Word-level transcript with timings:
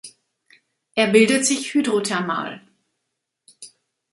Er 0.95 1.11
bildet 1.11 1.45
sich 1.45 1.75
hydrothermal. 1.75 2.59